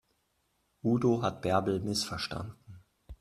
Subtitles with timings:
[0.83, 2.81] Udo hat Bärbel missverstanden.